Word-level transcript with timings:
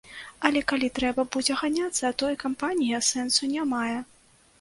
Але 0.47 0.61
калі 0.69 0.87
трэба 0.99 1.25
будзе 1.35 1.57
ганяцца, 1.59 2.11
то 2.21 2.31
і 2.37 2.39
кампанія 2.45 3.03
сэнсу 3.09 3.51
не 3.53 3.67
мае. 3.75 3.99